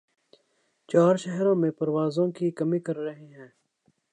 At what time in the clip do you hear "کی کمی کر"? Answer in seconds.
2.31-2.97